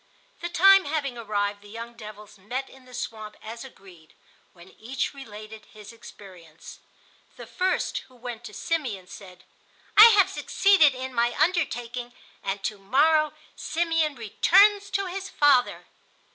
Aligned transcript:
The 0.39 0.49
time 0.49 0.85
having 0.85 1.15
arrived, 1.15 1.61
the 1.61 1.69
young 1.69 1.93
devils 1.93 2.39
met 2.39 2.67
in 2.71 2.85
the 2.85 2.93
swamp 2.95 3.37
as 3.39 3.63
agreed, 3.63 4.15
when 4.51 4.69
each 4.71 5.13
related 5.13 5.65
his 5.73 5.93
experience. 5.93 6.79
The 7.37 7.45
first, 7.45 7.99
who 8.07 8.15
went 8.15 8.43
to 8.45 8.53
Simeon, 8.55 9.05
said: 9.05 9.43
"I 9.95 10.05
have 10.17 10.31
succeeded 10.31 10.95
in 10.95 11.13
my 11.13 11.35
undertaking, 11.39 12.13
and 12.41 12.63
to 12.63 12.79
morrow 12.79 13.33
Simeon 13.55 14.15
returns 14.15 14.89
to 14.89 15.05
his 15.05 15.29
father." 15.29 15.85